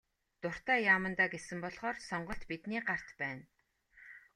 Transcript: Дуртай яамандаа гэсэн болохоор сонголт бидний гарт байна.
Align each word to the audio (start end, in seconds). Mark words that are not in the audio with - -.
Дуртай 0.41 0.79
яамандаа 0.93 1.27
гэсэн 1.33 1.57
болохоор 1.63 1.97
сонголт 2.09 2.41
бидний 2.49 2.81
гарт 2.87 3.09
байна. 3.21 3.43